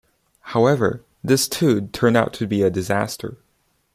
[0.55, 3.37] However, this too turned out to be a disaster.